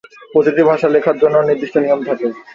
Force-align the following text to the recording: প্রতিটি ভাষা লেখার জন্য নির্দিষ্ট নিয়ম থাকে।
প্রতিটি 0.33 0.61
ভাষা 0.69 0.87
লেখার 0.89 1.17
জন্য 1.21 1.35
নির্দিষ্ট 1.41 1.75
নিয়ম 1.83 1.99
থাকে। 2.07 2.27